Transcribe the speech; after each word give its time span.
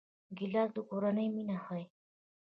ګیلاس 0.37 0.69
د 0.75 0.77
کورنۍ 0.89 1.27
مینه 1.35 1.57
ښيي. 1.65 1.85